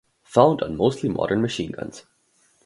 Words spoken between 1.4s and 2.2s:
machine guns.